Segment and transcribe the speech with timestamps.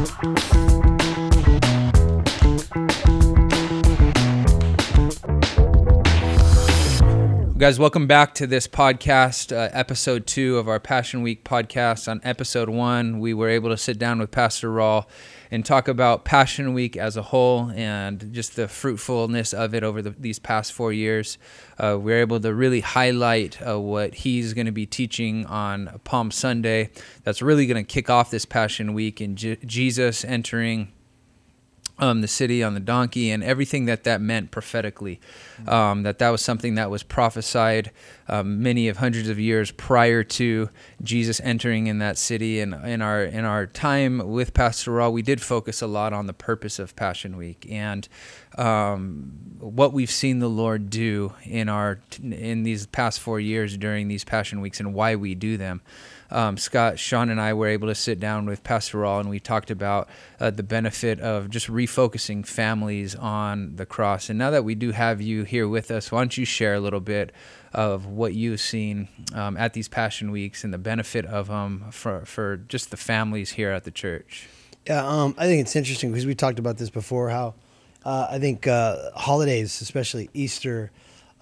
[0.00, 1.29] Música
[7.60, 12.10] Guys, welcome back to this podcast, uh, episode two of our Passion Week podcast.
[12.10, 15.04] On episode one, we were able to sit down with Pastor Raul
[15.50, 20.00] and talk about Passion Week as a whole and just the fruitfulness of it over
[20.00, 21.36] the, these past four years.
[21.78, 26.00] Uh, we are able to really highlight uh, what he's going to be teaching on
[26.02, 26.88] Palm Sunday.
[27.24, 30.92] That's really going to kick off this Passion Week and J- Jesus entering
[32.00, 35.20] um, the city on the donkey and everything that that meant prophetically.
[35.68, 37.92] Um, that that was something that was prophesied
[38.28, 40.70] um, many of hundreds of years prior to
[41.02, 42.60] Jesus entering in that city.
[42.60, 46.26] And in our in our time with Pastor Raul, we did focus a lot on
[46.26, 48.08] the purpose of Passion Week and
[48.56, 54.08] um, what we've seen the Lord do in our in these past four years during
[54.08, 55.82] these Passion Weeks and why we do them
[56.30, 59.40] um, Scott, Sean, and I were able to sit down with Pastor Raul and we
[59.40, 64.30] talked about uh, the benefit of just refocusing families on the cross.
[64.30, 66.80] And now that we do have you here with us, why don't you share a
[66.80, 67.32] little bit
[67.72, 72.24] of what you've seen um, at these Passion Weeks and the benefit of them for,
[72.24, 74.48] for just the families here at the church?
[74.86, 77.30] Yeah, um, I think it's interesting because we talked about this before.
[77.30, 77.54] How
[78.04, 80.90] uh, I think uh, holidays, especially Easter,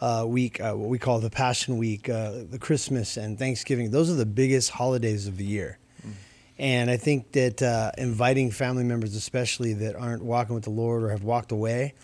[0.01, 3.91] uh, week, uh, what we call the Passion Week, uh, the Christmas and Thanksgiving.
[3.91, 5.79] Those are the biggest holidays of the year.
[6.59, 11.05] And I think that uh, inviting family members, especially that aren't walking with the Lord
[11.05, 11.95] or have walked away,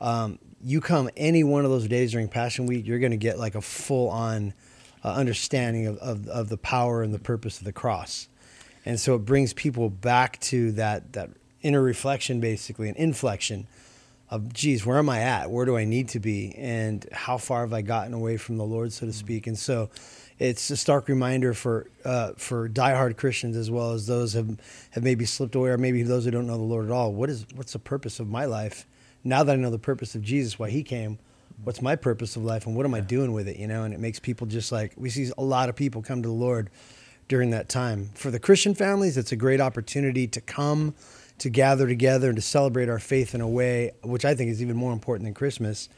[0.00, 3.38] um, you come any one of those days during Passion Week, you're going to get
[3.38, 4.54] like a full on
[5.04, 8.28] uh, understanding of, of, of the power and the purpose of the cross.
[8.84, 11.30] And so it brings people back to that, that
[11.62, 13.66] inner reflection, basically, an inflection
[14.30, 15.50] of geez where am i at?
[15.50, 16.54] Where do i need to be?
[16.56, 19.18] And how far have i gotten away from the lord so to mm-hmm.
[19.18, 19.46] speak?
[19.46, 19.90] And so
[20.38, 24.58] it's a stark reminder for uh, for diehard christians as well as those have
[24.90, 27.12] have maybe slipped away or maybe those who don't know the lord at all.
[27.12, 28.86] What is what's the purpose of my life?
[29.24, 31.18] Now that i know the purpose of jesus why he came
[31.64, 33.84] what's my purpose of life and what am i doing with it you know?
[33.84, 36.34] And it makes people just like we see a lot of people come to the
[36.34, 36.70] lord
[37.28, 38.10] during that time.
[38.14, 40.94] For the christian families it's a great opportunity to come
[41.38, 44.62] to gather together and to celebrate our faith in a way which I think is
[44.62, 45.88] even more important than Christmas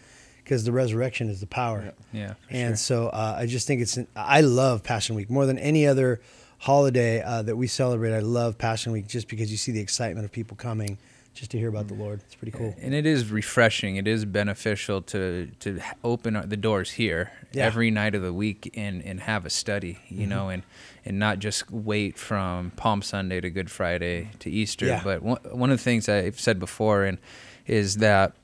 [0.42, 1.92] because the resurrection is the power.
[2.12, 2.20] Yeah.
[2.20, 2.76] yeah and sure.
[2.76, 6.20] so uh, I just think it's, I love Passion Week more than any other
[6.58, 8.14] holiday uh, that we celebrate.
[8.14, 10.98] I love Passion Week just because you see the excitement of people coming
[11.34, 12.20] just to hear about the Lord.
[12.26, 12.74] It's pretty cool.
[12.80, 13.96] And it is refreshing.
[13.96, 17.64] It is beneficial to to open the doors here yeah.
[17.64, 20.30] every night of the week and and have a study, you mm-hmm.
[20.30, 20.62] know, and
[21.04, 24.86] and not just wait from Palm Sunday to Good Friday to Easter.
[24.86, 25.02] Yeah.
[25.04, 27.18] But one one of the things I've said before and
[27.66, 28.34] is that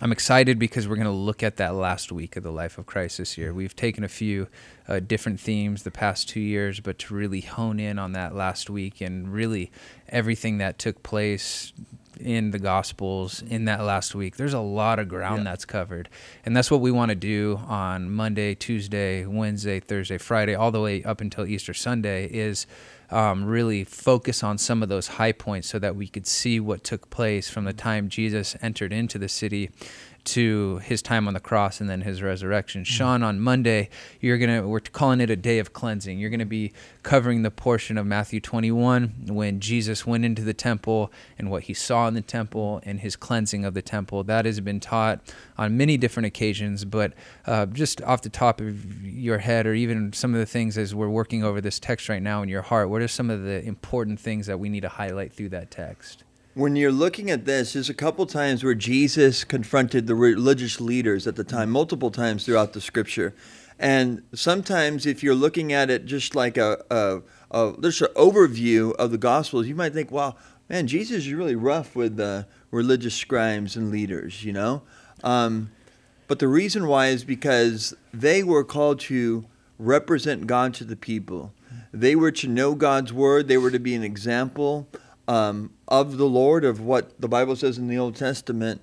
[0.00, 2.86] I'm excited because we're going to look at that last week of the life of
[2.86, 3.52] Christ this year.
[3.52, 4.46] We've taken a few
[4.86, 8.70] uh, different themes the past two years, but to really hone in on that last
[8.70, 9.72] week and really
[10.08, 11.72] everything that took place
[12.20, 14.36] in the Gospels in that last week.
[14.36, 15.50] There's a lot of ground yeah.
[15.50, 16.08] that's covered.
[16.44, 20.80] And that's what we want to do on Monday, Tuesday, Wednesday, Thursday, Friday, all the
[20.80, 22.66] way up until Easter Sunday is
[23.10, 26.84] um, really focus on some of those high points so that we could see what
[26.84, 29.70] took place from the time Jesus entered into the city
[30.28, 32.82] to his time on the cross and then his resurrection.
[32.82, 32.92] Mm-hmm.
[32.92, 33.88] Sean, on Monday,
[34.20, 36.18] you're gonna we're calling it a day of cleansing.
[36.18, 36.72] You're gonna be
[37.02, 41.74] covering the portion of Matthew 21 when Jesus went into the temple and what he
[41.74, 44.24] saw in the temple and his cleansing of the temple.
[44.24, 45.20] That has been taught
[45.56, 47.14] on many different occasions, but
[47.46, 50.94] uh, just off the top of your head, or even some of the things as
[50.94, 53.64] we're working over this text right now in your heart, what are some of the
[53.64, 56.24] important things that we need to highlight through that text?
[56.58, 61.28] When you're looking at this, there's a couple times where Jesus confronted the religious leaders
[61.28, 63.32] at the time, multiple times throughout the scripture.
[63.78, 68.92] And sometimes, if you're looking at it just like a, a, a there's an overview
[68.96, 70.34] of the Gospels, you might think, wow,
[70.68, 74.82] man, Jesus is really rough with the religious scribes and leaders, you know?
[75.22, 75.70] Um,
[76.26, 79.44] but the reason why is because they were called to
[79.78, 81.52] represent God to the people.
[81.92, 84.88] They were to know God's word, they were to be an example
[85.28, 88.80] um, of the Lord, of what the Bible says in the Old Testament.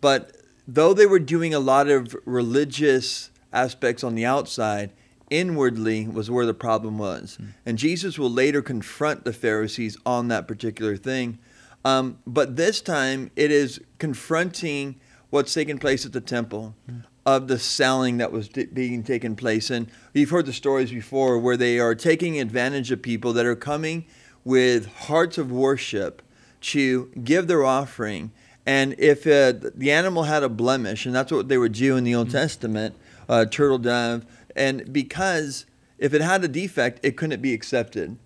[0.00, 0.36] But
[0.68, 4.92] though they were doing a lot of religious aspects on the outside,
[5.30, 7.38] inwardly was where the problem was.
[7.40, 7.48] Mm.
[7.64, 11.38] And Jesus will later confront the Pharisees on that particular thing.
[11.84, 15.00] Um, but this time it is confronting
[15.30, 16.76] what's taking place at the temple.
[16.88, 17.04] Mm.
[17.24, 19.68] Of the selling that was t- being taken place.
[19.68, 23.56] And you've heard the stories before where they are taking advantage of people that are
[23.56, 24.06] coming
[24.46, 26.22] with hearts of worship
[26.60, 28.30] to give their offering.
[28.64, 32.04] And if uh, the animal had a blemish, and that's what they would do in
[32.04, 32.38] the Old mm-hmm.
[32.38, 32.94] Testament,
[33.28, 35.66] uh, turtle dove, and because
[35.98, 38.16] if it had a defect, it couldn't be accepted.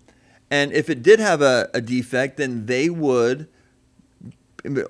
[0.51, 3.47] And if it did have a, a defect, then they would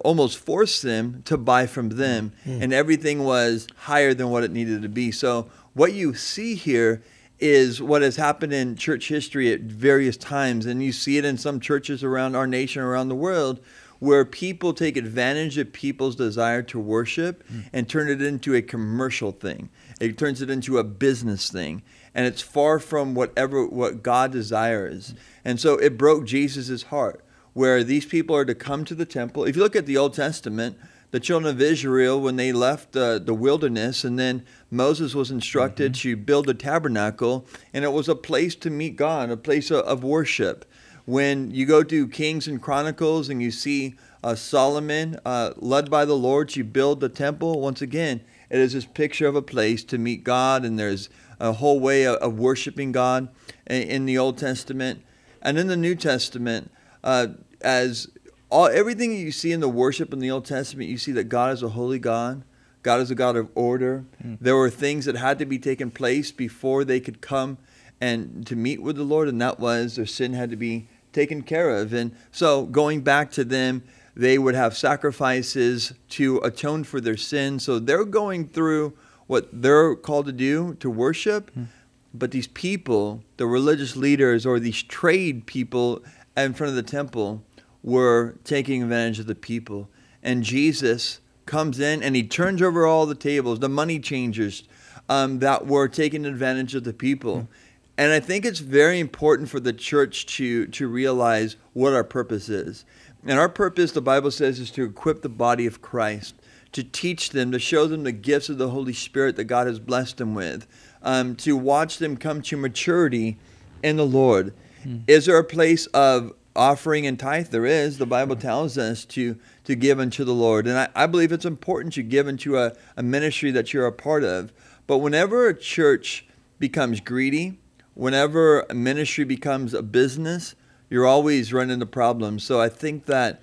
[0.02, 2.62] almost force them to buy from them, mm.
[2.62, 5.12] and everything was higher than what it needed to be.
[5.12, 7.02] So, what you see here
[7.42, 11.38] is what has happened in church history at various times, and you see it in
[11.38, 13.60] some churches around our nation, around the world,
[14.00, 17.64] where people take advantage of people's desire to worship mm.
[17.74, 19.70] and turn it into a commercial thing.
[20.00, 21.84] It turns it into a business thing,
[22.16, 25.14] and it's far from whatever what God desires.
[25.44, 27.24] And so it broke Jesus' heart
[27.54, 29.46] where these people are to come to the temple.
[29.46, 30.78] If you look at the Old Testament,
[31.12, 35.94] the children of Israel, when they left uh, the wilderness, and then Moses was instructed
[35.94, 36.02] mm-hmm.
[36.02, 39.86] to build a tabernacle, and it was a place to meet God, a place of,
[39.86, 40.66] of worship.
[41.06, 46.06] When you go to Kings and Chronicles and you see uh, Solomon, uh, led by
[46.06, 49.84] the Lord, to build the temple, once again, it is this picture of a place
[49.86, 51.10] to meet God, and there's
[51.40, 53.28] a whole way of, of worshiping God
[53.68, 55.04] in, in the Old Testament.
[55.42, 56.72] And in the New Testament,
[57.04, 57.28] uh,
[57.62, 58.08] as
[58.52, 61.54] all everything you see in the worship in the Old Testament, you see that God
[61.54, 62.44] is a holy God.
[62.84, 64.06] God is a God of order.
[64.24, 64.38] Mm.
[64.42, 67.58] There were things that had to be taken place before they could come
[68.02, 71.44] and to meet with the Lord, and that was their sin had to be taken
[71.44, 71.94] care of.
[71.94, 73.84] And so, going back to them,
[74.16, 77.60] they would have sacrifices to atone for their sin.
[77.60, 78.94] So they're going through
[79.28, 81.52] what they're called to do to worship.
[81.56, 81.68] Mm.
[82.14, 86.04] But these people, the religious leaders or these trade people,
[86.36, 87.44] in front of the temple
[87.84, 89.90] were taking advantage of the people.
[90.24, 94.64] And Jesus comes in and he turns over all the tables, the money changers
[95.10, 97.38] um, that were taking advantage of the people.
[97.38, 97.52] Mm-hmm.
[97.98, 102.50] And I think it's very important for the church to, to realize what our purpose
[102.50, 102.86] is.
[103.26, 106.36] And our purpose, the Bible says, is to equip the body of Christ,
[106.72, 109.80] to teach them, to show them the gifts of the Holy Spirit that God has
[109.80, 110.66] blessed them with,
[111.04, 113.38] um, to watch them come to maturity
[113.84, 114.54] in the Lord.
[114.84, 115.00] Hmm.
[115.08, 117.48] Is there a place of offering and tithe?
[117.48, 117.98] There is.
[117.98, 120.68] The Bible tells us to to give unto the Lord.
[120.68, 123.92] And I, I believe it's important to give into a, a ministry that you're a
[123.92, 124.52] part of.
[124.88, 126.26] But whenever a church
[126.60, 127.60] becomes greedy,
[127.94, 130.56] whenever a ministry becomes a business,
[130.90, 132.44] you're always running into problems.
[132.44, 133.42] So I think that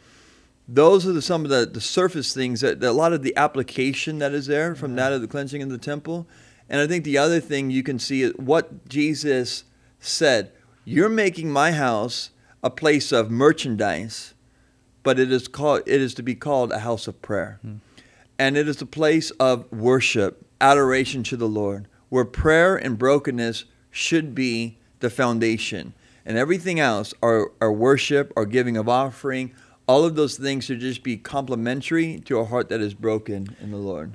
[0.66, 3.34] those are the, some of the, the surface things that, that, a lot of the
[3.36, 6.26] application that is there from that of the cleansing in the temple.
[6.68, 9.64] And I think the other thing you can see is what Jesus
[10.00, 10.52] said
[10.84, 12.30] you're making my house
[12.62, 14.34] a place of merchandise,
[15.02, 17.58] but it is called it is to be called a house of prayer.
[17.62, 17.76] Hmm.
[18.38, 23.64] And it is a place of worship, adoration to the Lord, where prayer and brokenness
[23.90, 25.92] should be the foundation.
[26.24, 29.52] And everything else, our, our worship, our giving of offering,
[29.88, 33.70] all of those things should just be complementary to a heart that is broken in
[33.70, 34.12] the Lord.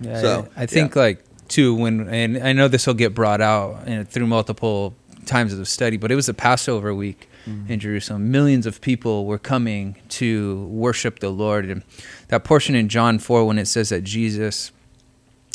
[0.00, 1.02] Yeah, so I, I think yeah.
[1.02, 4.94] like too when and I know this will get brought out and through multiple
[5.26, 7.70] times of study, but it was a Passover week mm-hmm.
[7.70, 8.30] in Jerusalem.
[8.30, 11.66] Millions of people were coming to worship the Lord.
[11.66, 11.82] And
[12.28, 14.72] that portion in John 4, when it says that Jesus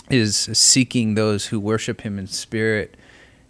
[0.09, 2.95] is seeking those who worship him in spirit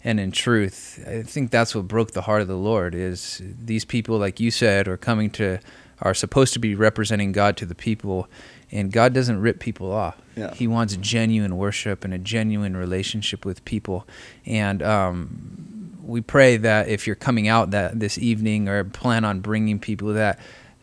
[0.02, 3.84] and in truth, I think that's what broke the heart of the Lord is these
[3.84, 5.58] people, like you said, are coming to,
[6.00, 8.28] are supposed to be representing God to the people
[8.70, 10.20] and God doesn't rip people off.
[10.36, 10.54] Yeah.
[10.54, 14.06] He wants genuine worship and a genuine relationship with people.
[14.44, 15.77] And um,
[16.08, 20.14] we pray that if you're coming out that this evening or plan on bringing people
[20.14, 20.40] that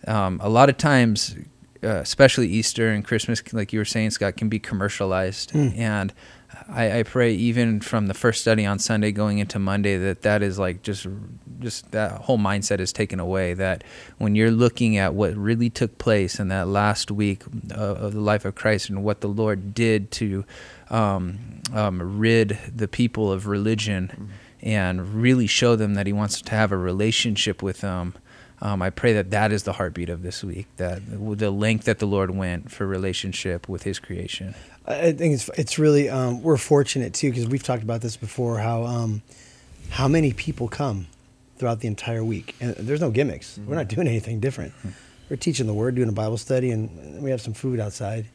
[0.08, 1.36] um, a lot of times
[1.84, 5.76] uh, especially easter and christmas like you were saying scott can be commercialized mm.
[5.78, 6.14] and
[6.70, 10.42] I, I, pray even from the first study on sunday going into monday that that
[10.42, 11.08] is like just
[11.60, 13.84] just that whole mindset is taken away that
[14.20, 18.22] when you're looking at what really took place in that last week of, of the
[18.22, 20.46] life of christ and what the lord did to
[20.92, 26.42] um, um, rid the people of religion mm and really show them that He wants
[26.42, 28.16] to have a relationship with them.
[28.62, 32.00] Um, I pray that that is the heartbeat of this week, that the length that
[32.00, 34.56] the Lord went for relationship with His creation.
[34.88, 38.60] I think it's it's really um, we're fortunate too because we've talked about this before
[38.60, 39.22] how um,
[39.90, 41.08] how many people come
[41.58, 43.58] throughout the entire week and there's no gimmicks.
[43.58, 43.70] Mm-hmm.
[43.70, 44.74] We're not doing anything different.
[44.80, 44.90] Mm-hmm.
[45.30, 48.28] We're teaching the Word, doing a Bible study, and we have some food outside,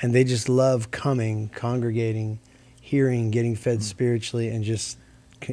[0.00, 2.38] and they just love coming, congregating,
[2.80, 3.82] hearing, getting fed mm-hmm.
[3.82, 4.96] spiritually, and just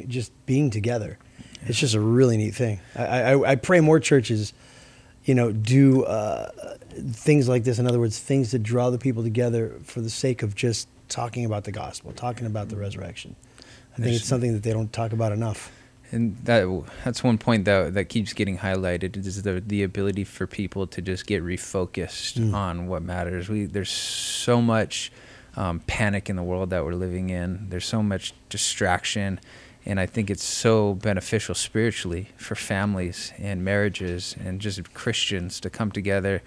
[0.08, 1.18] just being together.
[1.62, 2.80] It's just a really neat thing.
[2.96, 4.52] I, I, I pray more churches,
[5.24, 6.50] you know, do uh,
[7.12, 7.78] things like this.
[7.78, 11.44] In other words, things that draw the people together for the sake of just talking
[11.44, 13.36] about the gospel, talking about the resurrection.
[13.94, 15.72] I think it's something that they don't talk about enough.
[16.12, 16.66] And that
[17.04, 21.00] that's one point that that keeps getting highlighted is the the ability for people to
[21.00, 22.52] just get refocused mm.
[22.52, 23.48] on what matters.
[23.48, 25.12] We there's so much
[25.56, 27.68] um, panic in the world that we're living in.
[27.68, 29.38] There's so much distraction
[29.86, 35.70] and I think it's so beneficial spiritually for families and marriages and just Christians to
[35.70, 36.42] come together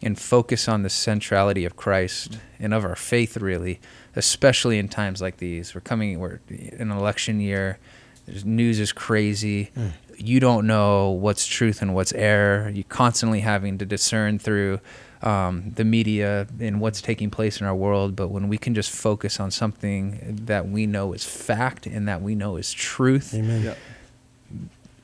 [0.00, 3.80] and focus on the centrality of Christ and of our faith, really,
[4.14, 5.74] especially in times like these.
[5.74, 7.78] We're coming, we're in an election year.
[8.26, 9.70] There's, news is crazy.
[9.76, 9.92] Mm.
[10.16, 12.70] You don't know what's truth and what's error.
[12.72, 14.80] You're constantly having to discern through
[15.22, 18.16] um, the media and what's taking place in our world.
[18.16, 22.22] But when we can just focus on something that we know is fact and that
[22.22, 23.74] we know is truth, Amen.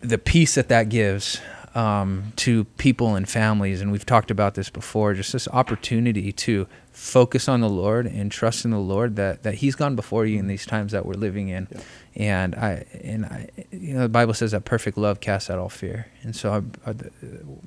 [0.00, 1.40] the peace that that gives
[1.75, 6.66] um, to people and families, and we've talked about this before, just this opportunity to
[6.92, 10.38] focus on the Lord and trust in the Lord that, that He's gone before you
[10.38, 11.66] in these times that we're living in.
[11.71, 11.80] Yeah.
[12.16, 15.68] And I and I, you know, the Bible says that perfect love casts out all
[15.68, 16.06] fear.
[16.23, 16.92] And so, I, I,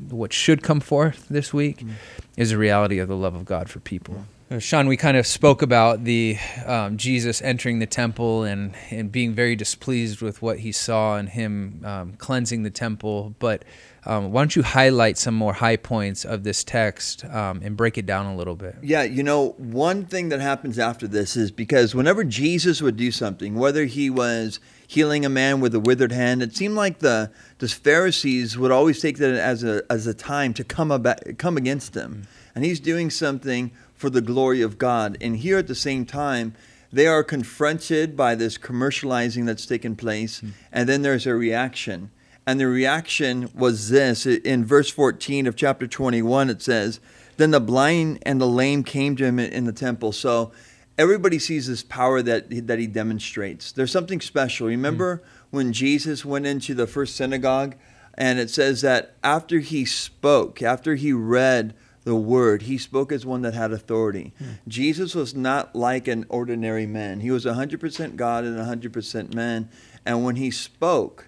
[0.10, 1.92] what should come forth this week mm.
[2.38, 4.24] is the reality of the love of God for people.
[4.50, 9.12] Uh, Sean, we kind of spoke about the um, Jesus entering the temple and, and
[9.12, 13.36] being very displeased with what he saw and him um, cleansing the temple.
[13.40, 13.66] But
[14.08, 17.98] um, why don't you highlight some more high points of this text um, and break
[17.98, 18.76] it down a little bit?
[18.82, 23.12] Yeah, you know, one thing that happens after this is because whenever Jesus would do
[23.12, 27.32] something, whether he was healing a man with a withered hand, it seemed like the
[27.60, 31.58] the Pharisees would always take that as a as a time to come about, come
[31.58, 32.22] against him, mm-hmm.
[32.56, 35.18] and he's doing something for the glory of God.
[35.20, 36.54] And here at the same time,
[36.94, 40.52] they are confronted by this commercializing that's taken place, mm-hmm.
[40.72, 42.12] and then there's a reaction.
[42.48, 47.02] And the reaction was this in verse 14 of chapter 21, it says,
[47.36, 50.14] Then the blind and the lame came to him in the temple.
[50.14, 50.54] So
[50.98, 53.74] everybody sees this power that, that he demonstrates.
[53.74, 54.68] There's something special.
[54.68, 55.22] Remember mm.
[55.50, 57.76] when Jesus went into the first synagogue?
[58.14, 61.76] And it says that after he spoke, after he read
[62.06, 64.34] the word, he spoke as one that had authority.
[64.42, 64.48] Mm.
[64.70, 69.70] Jesus was not like an ordinary man, he was 100% God and 100% man.
[70.06, 71.28] And when he spoke,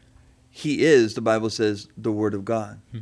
[0.50, 2.80] he is, the Bible says, the Word of God.
[2.92, 3.00] Hmm.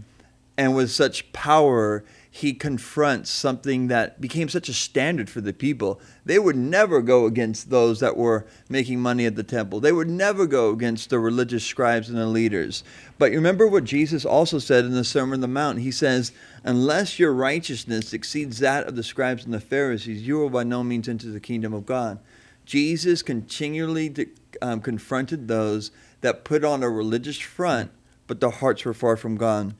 [0.59, 6.01] And with such power, he confronts something that became such a standard for the people.
[6.25, 9.79] They would never go against those that were making money at the temple.
[9.79, 12.83] They would never go against the religious scribes and the leaders.
[13.19, 15.79] But remember what Jesus also said in the Sermon on the Mount.
[15.79, 16.31] He says,
[16.63, 20.83] Unless your righteousness exceeds that of the scribes and the Pharisees, you will by no
[20.83, 22.19] means enter the kingdom of God.
[22.65, 24.13] Jesus continually
[24.61, 27.91] um, confronted those that put on a religious front,
[28.25, 29.73] but their hearts were far from God.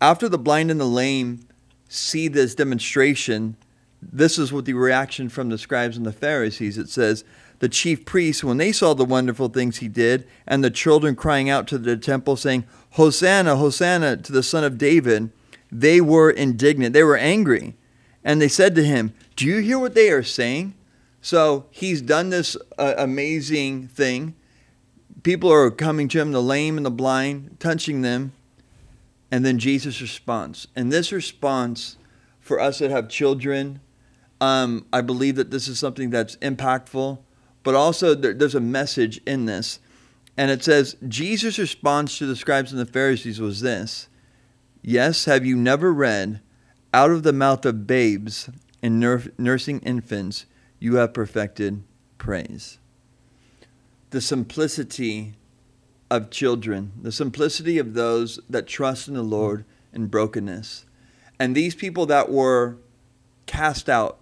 [0.00, 1.46] After the blind and the lame
[1.88, 3.56] see this demonstration,
[4.02, 6.76] this is what the reaction from the scribes and the Pharisees.
[6.76, 7.24] It says,
[7.60, 11.48] The chief priests, when they saw the wonderful things he did, and the children crying
[11.48, 15.30] out to the temple, saying, Hosanna, Hosanna to the Son of David,
[15.72, 16.92] they were indignant.
[16.92, 17.74] They were angry.
[18.22, 20.74] And they said to him, Do you hear what they are saying?
[21.20, 24.34] So he's done this uh, amazing thing
[25.24, 28.32] people are coming to him, the lame and the blind, touching them.
[29.32, 30.68] And then Jesus responds.
[30.76, 31.96] And this response,
[32.38, 33.80] for us that have children,
[34.40, 37.18] um, I believe that this is something that's impactful,
[37.64, 39.80] but also there, there's a message in this.
[40.36, 44.08] And it says, Jesus' response to the scribes and the Pharisees was this
[44.82, 46.40] Yes, have you never read,
[46.92, 48.50] out of the mouth of babes
[48.82, 50.44] and nur- nursing infants,
[50.78, 51.82] you have perfected
[52.18, 52.78] praise?
[54.14, 55.34] The simplicity
[56.08, 60.86] of children, the simplicity of those that trust in the Lord in brokenness.
[61.40, 62.76] And these people that were
[63.46, 64.20] cast out,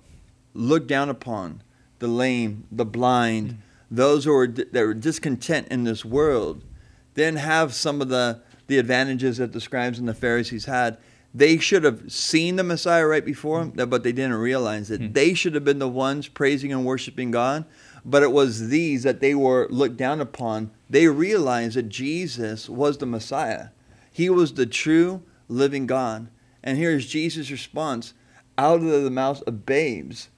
[0.54, 1.62] looked down upon,
[1.98, 3.56] the lame, the blind, mm.
[3.90, 6.64] those who were, that were discontent in this world,
[7.12, 10.96] then have some of the, the advantages that the scribes and the Pharisees had.
[11.34, 15.02] They should have seen the Messiah right before them, but they didn't realize it.
[15.02, 15.12] Mm.
[15.12, 17.66] They should have been the ones praising and worshiping God
[18.04, 20.70] but it was these that they were looked down upon.
[20.90, 23.68] They realized that Jesus was the Messiah.
[24.12, 26.28] He was the true living God.
[26.62, 28.14] And here's Jesus' response
[28.58, 30.28] out of the mouths of babes,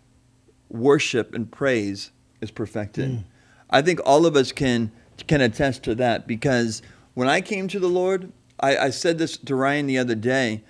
[0.69, 3.11] worship and praise is perfected.
[3.11, 3.25] Mm.
[3.71, 4.93] I think all of us can
[5.27, 6.83] can attest to that because
[7.15, 10.65] when I came to the Lord, I, I said this to Ryan the other day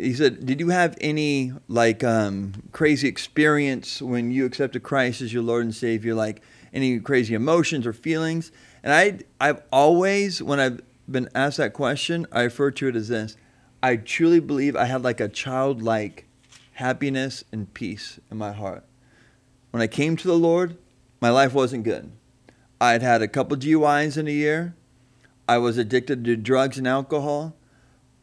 [0.00, 5.32] he said, "Did you have any like um, crazy experience when you accepted Christ as
[5.32, 6.14] your Lord and Savior?
[6.14, 6.42] Like
[6.72, 8.50] any crazy emotions or feelings?"
[8.82, 10.80] And I, I've always, when I've
[11.10, 13.36] been asked that question, I refer to it as this:
[13.82, 16.26] I truly believe I had like a childlike
[16.74, 18.84] happiness and peace in my heart.
[19.70, 20.76] When I came to the Lord,
[21.20, 22.10] my life wasn't good.
[22.80, 24.74] I'd had a couple DUIs in a year.
[25.46, 27.54] I was addicted to drugs and alcohol.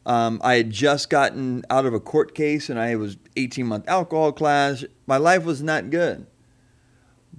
[0.08, 3.86] Um, I had just gotten out of a court case and I was 18 month
[3.86, 4.84] alcohol class.
[5.06, 6.26] My life was not good.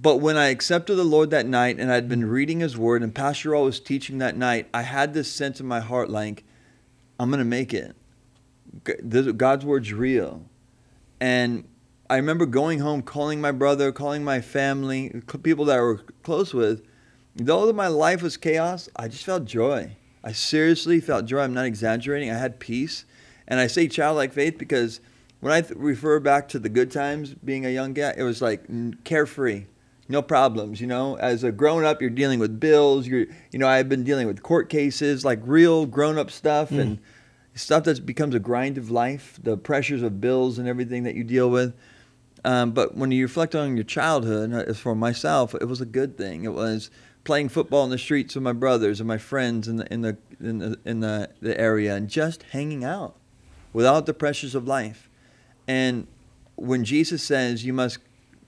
[0.00, 3.14] but when I accepted the Lord that night and I'd been reading His Word and
[3.14, 6.44] Pastor Raul was teaching that night, I had this sense in my heart like,
[7.18, 7.96] I'm going to make it.
[9.36, 10.46] God's Word's real.
[11.20, 11.64] And
[12.08, 16.54] I remember going home, calling my brother, calling my family, people that I were close
[16.54, 16.82] with.
[17.36, 19.96] Though my life was chaos, I just felt joy.
[20.22, 21.40] I seriously felt joy.
[21.40, 22.30] I'm not exaggerating.
[22.30, 23.04] I had peace.
[23.48, 25.00] And I say childlike faith because
[25.40, 28.40] when I th- refer back to the good times being a young guy, it was
[28.40, 28.64] like
[29.04, 29.64] carefree
[30.10, 30.80] no problems.
[30.80, 33.06] You know, as a grown up, you're dealing with bills.
[33.06, 36.80] You're, you know, I've been dealing with court cases, like real grown up stuff, mm.
[36.80, 36.98] and
[37.54, 39.38] stuff that becomes a grind of life.
[39.42, 41.74] The pressures of bills and everything that you deal with.
[42.44, 46.16] Um, but when you reflect on your childhood, as for myself, it was a good
[46.16, 46.44] thing.
[46.44, 46.90] It was
[47.24, 50.16] playing football in the streets with my brothers and my friends in the in the
[50.40, 53.16] in the, in the, the area, and just hanging out
[53.72, 55.08] without the pressures of life.
[55.68, 56.06] And
[56.56, 57.98] when Jesus says you must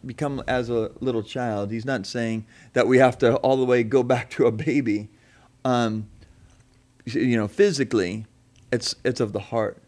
[0.05, 1.71] become as a little child.
[1.71, 5.09] He's not saying that we have to all the way go back to a baby.
[5.65, 6.09] Um,
[7.05, 8.27] you know, physically,
[8.73, 9.79] it's it's of the heart,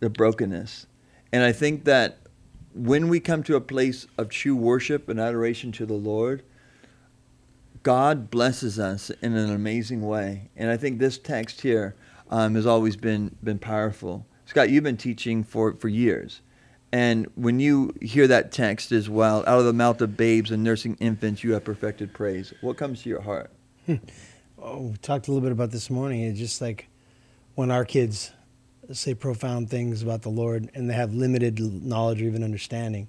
[0.00, 0.86] the brokenness,
[1.32, 2.18] and I think that
[2.74, 6.42] when we come to a place of true worship and adoration to the Lord,
[7.86, 10.50] God blesses us in an amazing way.
[10.56, 11.94] And I think this text here
[12.30, 14.26] um, has always been been powerful.
[14.44, 16.40] Scott, you've been teaching for for years.
[16.90, 20.64] And when you hear that text as well, out of the mouth of babes and
[20.64, 22.52] nursing infants, you have perfected praise.
[22.60, 23.52] What comes to your heart?
[24.58, 26.22] Oh, we talked a little bit about this morning.
[26.22, 26.88] It's just like
[27.56, 28.32] when our kids
[28.90, 33.08] say profound things about the Lord and they have limited knowledge or even understanding,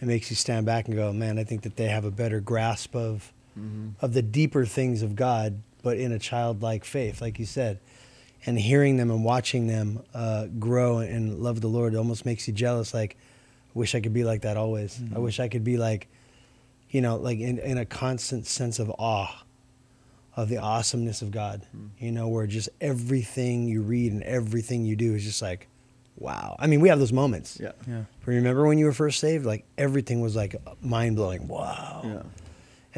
[0.00, 2.40] it makes you stand back and go, man, I think that they have a better
[2.40, 3.88] grasp of mm-hmm.
[4.04, 7.80] of the deeper things of God, but in a childlike faith, like you said
[8.46, 12.54] and hearing them and watching them uh, grow and love the Lord almost makes you
[12.54, 12.94] jealous.
[12.94, 13.16] Like,
[13.74, 14.96] I wish I could be like that always.
[14.96, 15.16] Mm-hmm.
[15.16, 16.08] I wish I could be like,
[16.90, 19.42] you know, like in, in a constant sense of awe
[20.36, 22.04] of the awesomeness of God, mm-hmm.
[22.04, 25.66] you know, where just everything you read and everything you do is just like,
[26.16, 26.56] wow.
[26.58, 27.58] I mean, we have those moments.
[27.60, 27.72] Yeah.
[27.88, 28.04] yeah.
[28.24, 29.44] Remember when you were first saved?
[29.44, 31.48] Like everything was like mind blowing.
[31.48, 32.02] Wow.
[32.04, 32.22] Yeah.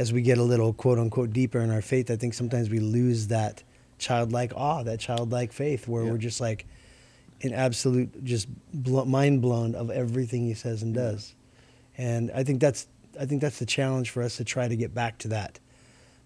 [0.00, 2.78] As we get a little quote unquote deeper in our faith, I think sometimes we
[2.78, 3.62] lose that
[3.98, 6.10] childlike awe, that childlike faith, where yeah.
[6.10, 6.64] we're just like
[7.40, 11.34] in absolute just bl- mind blown of everything he says and does.
[11.98, 12.88] And I think that's
[13.20, 15.58] I think that's the challenge for us to try to get back to that,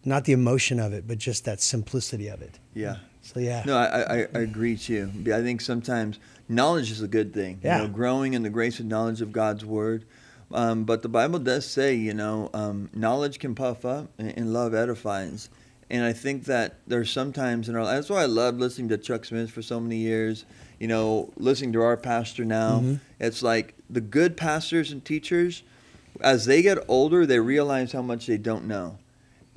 [0.05, 2.61] not the emotion of it, but just that simplicity of it.
[2.75, 2.99] Yeah.
[3.23, 3.65] So yeah.
[3.67, 5.11] No, I, I, I agree too.
[5.27, 7.59] I think sometimes knowledge is a good thing.
[7.65, 7.83] Yeah.
[7.83, 10.05] You know, growing in the grace and knowledge of God's word.
[10.55, 14.53] Um, but the Bible does say, you know, um, knowledge can puff up and, and
[14.53, 15.51] love edifies.
[15.91, 19.25] And I think that there's sometimes in our that's why I love listening to Chuck
[19.25, 20.45] Smith for so many years.
[20.79, 22.79] You know, listening to our pastor now.
[22.79, 22.95] Mm-hmm.
[23.21, 25.63] It's like the good pastors and teachers,
[26.21, 28.99] as they get older, they realize how much they don't know.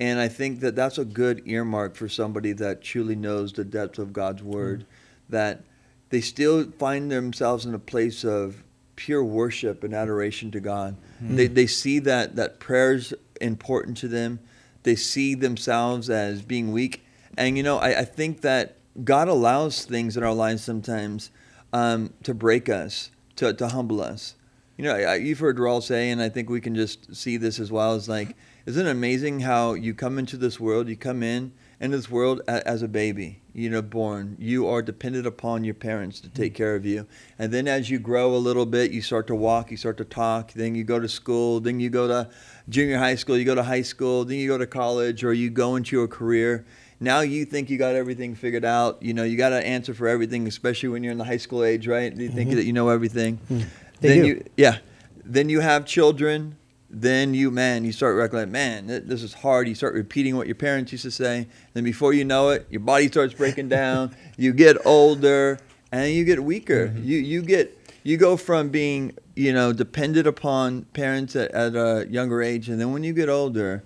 [0.00, 3.98] And I think that that's a good earmark for somebody that truly knows the depth
[3.98, 5.32] of God's word, mm-hmm.
[5.32, 5.64] that
[6.10, 8.62] they still find themselves in a place of
[8.98, 10.96] pure worship and adoration to God.
[11.22, 11.36] Mm-hmm.
[11.36, 14.40] They, they see that, that prayer's important to them
[14.82, 17.04] they see themselves as being weak.
[17.36, 21.30] And, you know, I, I think that God allows things in our lives sometimes
[21.74, 24.34] um, to break us, to, to humble us.
[24.76, 27.58] You know, I, you've heard Raul say, and I think we can just see this
[27.60, 28.34] as well, is like,
[28.64, 32.40] isn't it amazing how you come into this world, you come in into this world
[32.48, 34.36] as a baby, you know, born.
[34.38, 37.06] You are dependent upon your parents to take care of you.
[37.38, 40.04] And then as you grow a little bit, you start to walk, you start to
[40.04, 42.30] talk, then you go to school, then you go to
[42.68, 45.50] junior high school, you go to high school, then you go to college, or you
[45.50, 46.66] go into a career.
[47.00, 49.00] Now you think you got everything figured out.
[49.00, 51.62] You know, you got to answer for everything, especially when you're in the high school
[51.62, 52.14] age, right?
[52.14, 52.56] You think mm-hmm.
[52.56, 53.38] that you know everything.
[53.50, 53.66] Mm.
[54.00, 54.26] They then do.
[54.26, 54.78] you, yeah.
[55.24, 56.56] Then you have children.
[56.90, 59.68] Then you, man, you start recognizing, man, this is hard.
[59.68, 61.46] You start repeating what your parents used to say.
[61.74, 64.16] Then before you know it, your body starts breaking down.
[64.38, 65.58] you get older
[65.92, 66.88] and you get weaker.
[66.88, 67.04] Mm-hmm.
[67.04, 72.06] You you get you go from being you know dependent upon parents at, at a
[72.08, 73.82] younger age, and then when you get older,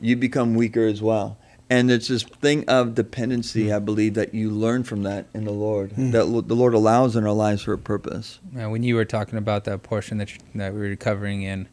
[0.00, 1.38] you become weaker as well.
[1.70, 3.76] And it's this thing of dependency, mm.
[3.76, 6.12] I believe, that you learn from that in the Lord, mm.
[6.12, 8.38] that the Lord allows in our lives for a purpose.
[8.54, 11.68] Yeah, when you were talking about that portion that, that we were covering in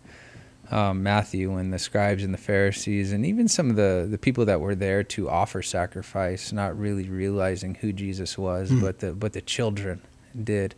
[0.71, 4.45] um, Matthew and the scribes and the Pharisees, and even some of the, the people
[4.45, 8.81] that were there to offer sacrifice, not really realizing who Jesus was, mm.
[8.81, 10.01] but the but the children
[10.41, 10.73] did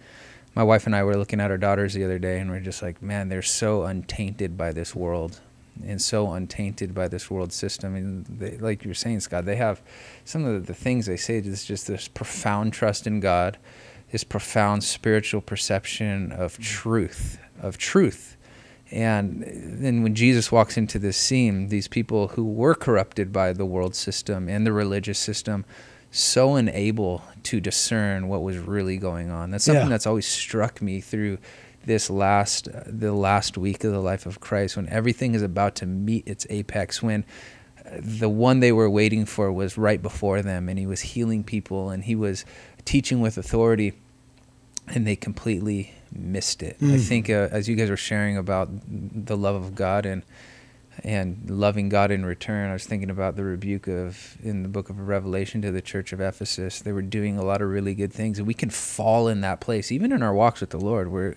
[0.56, 2.82] my wife and I were looking at our daughters the other day, and we're just
[2.82, 5.40] like, man, they're so untainted by this world,
[5.84, 7.96] and so untainted by this world system.
[7.96, 9.82] And they, like you're saying, Scott, they have
[10.26, 13.58] some of the things they say is just this profound trust in God,
[14.12, 18.38] this profound spiritual perception of truth, of truth,
[18.94, 23.66] And then when Jesus walks into this scene, these people who were corrupted by the
[23.66, 25.66] world system and the religious system,
[26.12, 29.50] so unable to discern what was really going on.
[29.50, 29.90] That's something Yeah.
[29.90, 31.40] that's always struck me through
[31.86, 35.76] this last uh, the last week of the life of Christ when everything is about
[35.78, 37.26] to meet its apex when
[37.86, 41.44] uh, the one they were waiting for was right before them and he was healing
[41.44, 42.46] people and he was
[42.86, 43.92] teaching with authority
[44.88, 46.78] and they completely missed it.
[46.82, 47.08] I Mm.
[47.08, 50.24] think uh, as you guys were sharing about the love of God and
[51.04, 54.92] and loving God in return, I was thinking about the rebuke of in the book
[54.92, 56.82] of Revelation to the church of Ephesus.
[56.82, 59.60] They were doing a lot of really good things, and we can fall in that
[59.60, 61.12] place, even in our walks with the Lord.
[61.12, 61.36] We're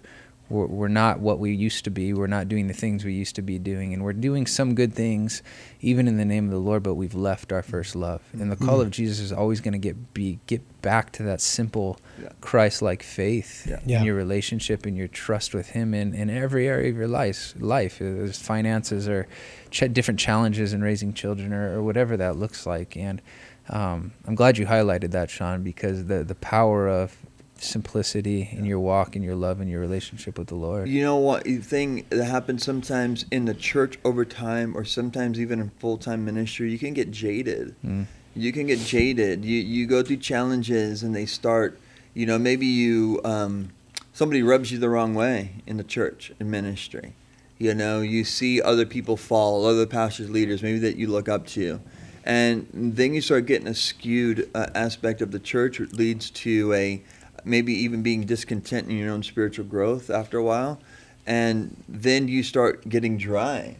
[0.48, 2.12] we're, we're not what we used to be.
[2.12, 4.94] We're not doing the things we used to be doing, and we're doing some good
[4.94, 5.42] things,
[5.80, 6.82] even in the name of the Lord.
[6.82, 9.78] But we've left our first love, and the call of Jesus is always going to
[9.78, 12.28] get be get back to that simple, Yeah.
[12.40, 13.80] Christ-like faith Yeah.
[13.84, 13.98] Yeah.
[13.98, 17.54] in your relationship and your trust with Him in, in every area of your life.
[17.58, 19.26] Life, There's finances or
[19.70, 22.96] ch- different challenges in raising children or, or whatever that looks like.
[22.96, 23.20] And
[23.68, 27.16] um, I'm glad you highlighted that, Sean, because the the power of
[27.58, 30.88] simplicity in your walk and your love and your relationship with the Lord.
[30.88, 35.40] You know what the thing that happens sometimes in the church over time, or sometimes
[35.40, 37.74] even in full time ministry, you can get jaded.
[37.84, 38.06] Mm.
[38.34, 39.44] You can get jaded.
[39.44, 41.78] You you go through challenges, and they start.
[42.14, 43.70] You know, maybe you um,
[44.12, 47.14] somebody rubs you the wrong way in the church in ministry.
[47.58, 51.46] You know, you see other people fall, other pastors, leaders, maybe that you look up
[51.48, 51.80] to,
[52.24, 56.72] and then you start getting a skewed uh, aspect of the church, which leads to
[56.74, 57.02] a
[57.46, 60.78] maybe even being discontent in your own spiritual growth after a while,
[61.26, 63.76] and then you start getting dry,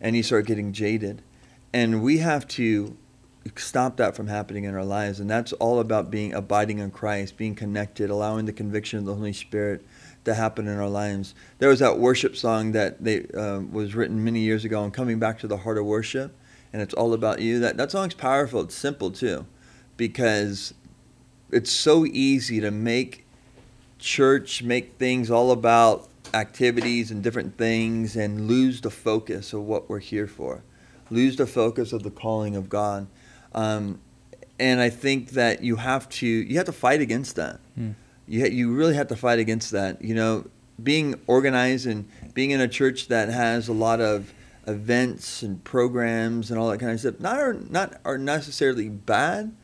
[0.00, 1.22] and you start getting jaded,
[1.72, 2.96] and we have to
[3.56, 7.36] stop that from happening in our lives, and that's all about being abiding in Christ,
[7.36, 9.84] being connected, allowing the conviction of the Holy Spirit
[10.24, 11.34] to happen in our lives.
[11.58, 15.18] There was that worship song that they uh, was written many years ago, on coming
[15.18, 16.36] back to the heart of worship,
[16.72, 17.58] and it's all about you.
[17.60, 18.60] That that song's powerful.
[18.60, 19.46] It's simple too,
[19.96, 20.74] because
[21.52, 23.26] it's so easy to make
[23.98, 29.88] church make things all about activities and different things and lose the focus of what
[29.88, 30.62] we're here for.
[31.10, 33.06] Lose the focus of the calling of god.
[33.54, 34.00] Um,
[34.58, 37.60] and i think that you have to you have to fight against that.
[37.78, 37.94] Mm.
[38.28, 40.02] you, ha- you really have to fight against that.
[40.02, 40.44] You know
[40.82, 44.32] being organized and being in a church that has a lot of
[44.66, 49.54] events and programs and all that kind of stuff not are not are necessarily bad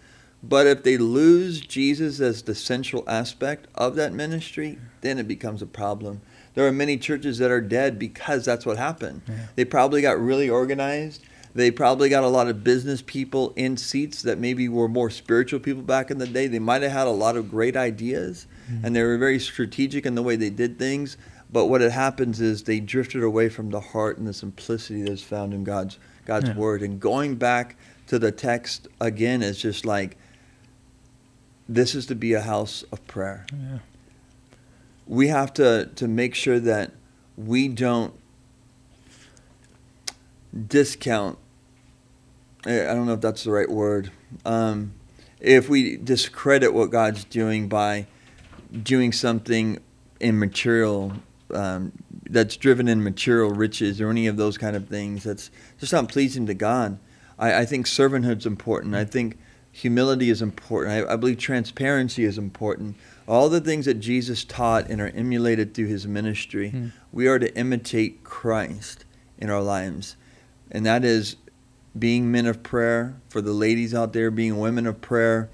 [0.42, 5.62] but if they lose Jesus as the central aspect of that ministry, then it becomes
[5.62, 6.20] a problem.
[6.54, 9.22] There are many churches that are dead because that's what happened.
[9.28, 9.46] Yeah.
[9.56, 11.22] They probably got really organized.
[11.54, 15.58] They probably got a lot of business people in seats that maybe were more spiritual
[15.58, 16.46] people back in the day.
[16.48, 18.84] They might have had a lot of great ideas mm-hmm.
[18.84, 21.16] and they were very strategic in the way they did things.
[21.50, 25.54] But what happens is they drifted away from the heart and the simplicity that's found
[25.54, 26.56] in God's God's Yeah.
[26.56, 26.82] word.
[26.82, 27.76] And going back
[28.08, 30.16] to the text again is just like
[31.68, 33.46] this is to be a house of prayer.
[33.52, 33.78] Yeah.
[35.06, 36.92] We have to, to make sure that
[37.36, 38.12] we don't
[40.66, 41.38] discount,
[42.64, 44.10] I don't know if that's the right word,
[44.44, 44.94] um,
[45.40, 48.06] if we discredit what God's doing by
[48.82, 49.78] doing something
[50.18, 51.12] in material,
[51.52, 51.92] um,
[52.28, 56.08] that's driven in material riches or any of those kind of things, that's just not
[56.08, 56.98] pleasing to God.
[57.38, 58.94] I, I think servanthood's important.
[58.94, 59.38] I think
[59.70, 61.06] humility is important.
[61.08, 62.96] I, I believe transparency is important.
[63.28, 66.86] All the things that Jesus taught and are emulated through his ministry, Hmm.
[67.12, 69.04] we are to imitate Christ
[69.38, 70.16] in our lives.
[70.70, 71.36] And that is
[71.98, 75.48] being men of prayer, for the ladies out there, being women of prayer,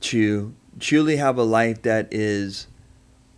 [0.00, 2.66] to truly have a life that is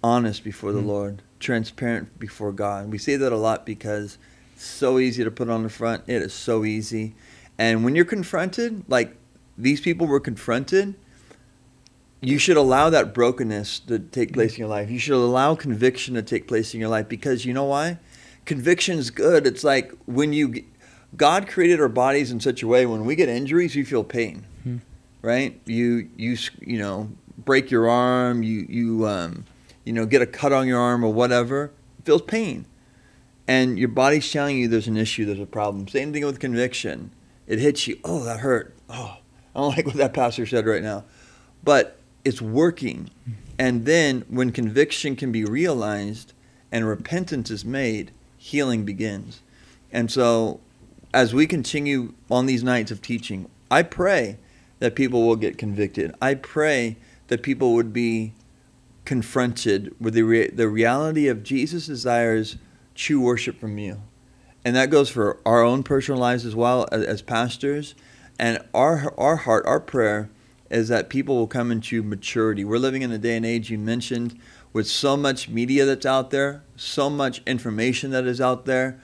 [0.03, 0.89] honest before the Hmm.
[0.89, 2.91] Lord, transparent before God.
[2.93, 4.19] We say that a lot because
[4.55, 6.05] it's so easy to put on the front.
[6.07, 7.15] It is so easy.
[7.59, 9.17] And when you're confronted, like
[9.59, 10.95] these people were confronted,
[12.21, 14.91] you should allow that brokenness to take place in your life.
[14.91, 17.99] You should allow conviction to take place in your life because you know why?
[18.45, 19.47] Conviction is good.
[19.47, 20.65] It's like when you,
[21.17, 24.45] God created our bodies in such a way when we get injuries, we feel pain,
[24.65, 24.77] Hmm.
[25.23, 25.59] right?
[25.67, 29.45] You you you know break your arm, you you um,
[29.85, 31.73] you know get a cut on your arm or whatever,
[32.05, 32.67] feels pain,
[33.47, 35.89] and your body's telling you there's an issue, there's a problem.
[35.89, 37.11] Same thing with conviction.
[37.47, 37.99] It hits you.
[38.05, 38.75] Oh, that hurt.
[38.89, 39.19] Oh,
[39.55, 41.05] I don't like what that pastor said right now,
[41.65, 43.11] but it's working.
[43.59, 46.33] And then when conviction can be realized
[46.73, 49.43] and repentance is made, healing begins.
[49.93, 50.61] And so
[51.13, 54.39] as we continue on these nights of teaching, I pray
[54.79, 56.15] that people will get convicted.
[56.23, 56.97] I pray
[57.29, 58.33] that people would be
[59.11, 62.59] confronted with the, the reality of Jesus desires
[62.95, 64.01] true worship from you.
[64.65, 67.97] and that goes for our own personal lives as well as, as pastors.
[68.39, 70.31] And our our heart, our prayer
[70.71, 72.65] is that people will come into maturity.
[72.65, 74.39] We're living in a day and age you mentioned
[74.73, 79.01] with so much media that's out there, so much information that is out there,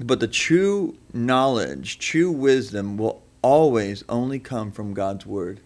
[0.00, 5.60] but the true knowledge, true wisdom will always only come from God's word.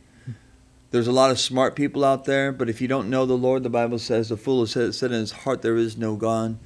[0.95, 3.65] There's a lot of smart people out there, but if you don't know the Lord,
[3.65, 6.57] the Bible says the fool has said, in his heart there is no God.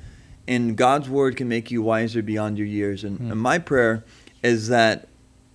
[0.46, 3.04] And God's word can make you wiser beyond your years.
[3.04, 3.32] And, mm.
[3.32, 4.04] and my prayer
[4.42, 5.08] is that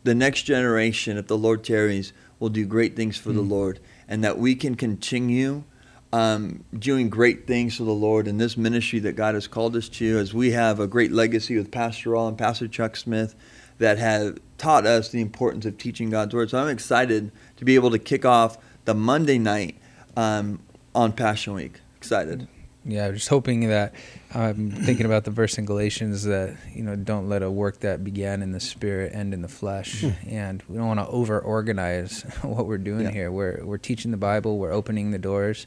[0.03, 3.35] the next generation, if the Lord tarries, will do great things for mm.
[3.35, 5.65] the Lord, and that we can continue
[6.11, 9.87] um, doing great things for the Lord in this ministry that God has called us
[9.89, 13.35] to, as we have a great legacy with Pastor Raul and Pastor Chuck Smith
[13.77, 16.49] that have taught us the importance of teaching God's Word.
[16.49, 17.31] So I'm excited
[17.63, 19.77] to be able to kick off the Monday night
[20.17, 20.59] um,
[20.93, 21.79] on Passion Week.
[21.95, 22.45] Excited.
[22.85, 23.95] Yeah, just hoping that
[24.33, 28.03] I'm thinking about the verse in Galatians that you know don't let a work that
[28.03, 30.09] began in the spirit end in the flesh, hmm.
[30.27, 33.11] and we don't want to over organize what we're doing yeah.
[33.11, 33.31] here.
[33.31, 35.65] We're we're teaching the Bible, we're opening the doors,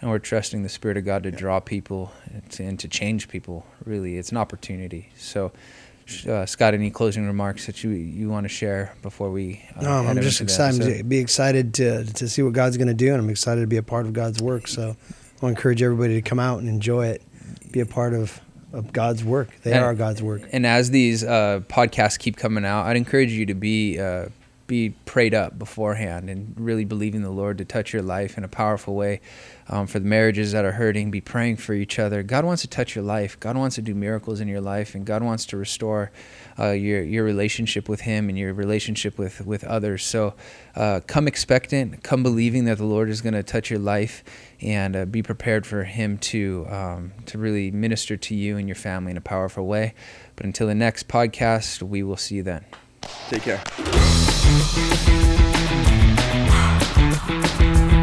[0.00, 2.12] and we're trusting the Spirit of God to draw people
[2.60, 3.66] and to change people.
[3.84, 5.08] Really, it's an opportunity.
[5.16, 5.50] So
[6.28, 9.64] uh, Scott, any closing remarks that you you want to share before we?
[9.76, 12.94] Uh, no, I'm just excited to be excited to to see what God's going to
[12.94, 14.68] do, and I'm excited to be a part of God's work.
[14.68, 14.96] So,
[15.42, 17.22] I encourage everybody to come out and enjoy it,
[17.70, 18.40] be a part of
[18.72, 19.50] of God's work.
[19.62, 20.42] They and, are God's work.
[20.52, 24.26] And as these uh, podcasts keep coming out, I'd encourage you to be uh,
[24.72, 28.48] be prayed up beforehand and really believing the Lord to touch your life in a
[28.48, 29.20] powerful way.
[29.68, 32.22] Um, for the marriages that are hurting, be praying for each other.
[32.22, 33.38] God wants to touch your life.
[33.38, 36.10] God wants to do miracles in your life, and God wants to restore
[36.58, 40.04] uh, your your relationship with Him and your relationship with with others.
[40.04, 40.34] So,
[40.74, 44.24] uh, come expectant, come believing that the Lord is going to touch your life,
[44.62, 48.74] and uh, be prepared for Him to um, to really minister to you and your
[48.74, 49.94] family in a powerful way.
[50.34, 52.64] But until the next podcast, we will see you then.
[53.28, 54.31] Take care.
[57.24, 58.01] Thank you.